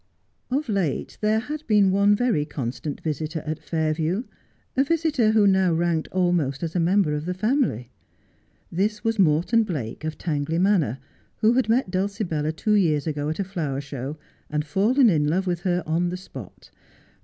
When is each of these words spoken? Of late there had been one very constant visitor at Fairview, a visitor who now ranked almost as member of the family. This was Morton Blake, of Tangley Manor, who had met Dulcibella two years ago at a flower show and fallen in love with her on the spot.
Of 0.49 0.67
late 0.67 1.19
there 1.21 1.37
had 1.37 1.61
been 1.67 1.91
one 1.91 2.15
very 2.15 2.43
constant 2.43 3.01
visitor 3.01 3.43
at 3.45 3.59
Fairview, 3.61 4.23
a 4.75 4.83
visitor 4.83 5.29
who 5.33 5.45
now 5.45 5.71
ranked 5.73 6.07
almost 6.11 6.63
as 6.63 6.73
member 6.73 7.13
of 7.13 7.25
the 7.25 7.35
family. 7.35 7.91
This 8.71 9.03
was 9.03 9.19
Morton 9.19 9.61
Blake, 9.61 10.03
of 10.03 10.17
Tangley 10.17 10.57
Manor, 10.57 10.97
who 11.41 11.53
had 11.53 11.69
met 11.69 11.91
Dulcibella 11.91 12.51
two 12.51 12.73
years 12.73 13.05
ago 13.05 13.29
at 13.29 13.37
a 13.37 13.43
flower 13.43 13.79
show 13.79 14.17
and 14.49 14.65
fallen 14.65 15.07
in 15.07 15.27
love 15.27 15.45
with 15.45 15.59
her 15.59 15.83
on 15.85 16.09
the 16.09 16.17
spot. 16.17 16.71